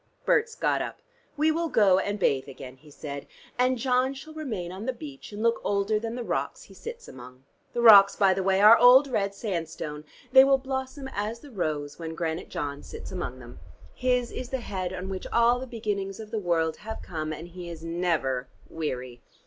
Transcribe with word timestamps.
Berts 0.25 0.55
got 0.55 0.81
up. 0.81 0.99
"We 1.37 1.51
will 1.51 1.69
go 1.69 1.99
and 1.99 2.17
bathe 2.17 2.47
again," 2.49 2.77
he 2.77 2.89
said, 2.89 3.27
"and 3.59 3.77
John 3.77 4.15
shall 4.15 4.33
remain 4.33 4.71
on 4.71 4.87
the 4.87 4.93
beach 4.93 5.31
and 5.31 5.43
look 5.43 5.61
older 5.63 5.99
than 5.99 6.15
the 6.15 6.23
rocks 6.23 6.63
he 6.63 6.73
sits 6.73 7.07
among. 7.07 7.43
The 7.73 7.83
rocks 7.83 8.15
by 8.15 8.33
the 8.33 8.41
way 8.41 8.61
are 8.61 8.75
old 8.75 9.07
red 9.07 9.35
sandstone. 9.35 10.03
They 10.31 10.43
will 10.43 10.57
blossom 10.57 11.07
as 11.13 11.41
the 11.41 11.51
rose 11.51 11.99
when 11.99 12.15
Granite 12.15 12.49
John 12.49 12.81
sits 12.81 13.11
among 13.11 13.37
them. 13.37 13.59
His 13.93 14.31
is 14.31 14.49
the 14.49 14.61
head 14.61 14.91
on 14.91 15.07
which 15.07 15.27
all 15.31 15.59
the 15.59 15.67
beginnings 15.67 16.19
of 16.19 16.31
the 16.31 16.39
world 16.39 16.77
have 16.77 17.03
come, 17.03 17.31
and 17.31 17.49
he 17.49 17.69
is 17.69 17.83
never 17.83 18.47
weary. 18.69 19.21